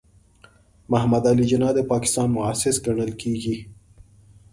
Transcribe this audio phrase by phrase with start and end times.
[0.91, 3.57] محمد علي جناح د پاکستان مؤسس ګڼل کېږي.